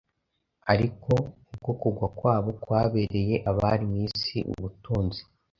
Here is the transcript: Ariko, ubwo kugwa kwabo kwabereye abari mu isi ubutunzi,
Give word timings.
Ariko, 0.73 1.11
ubwo 1.53 1.71
kugwa 1.81 2.07
kwabo 2.17 2.49
kwabereye 2.63 3.35
abari 3.49 3.85
mu 3.91 3.97
isi 4.07 4.37
ubutunzi, 4.51 5.21